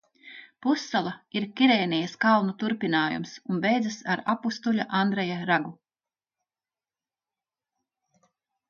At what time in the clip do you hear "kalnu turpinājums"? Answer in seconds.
2.25-3.35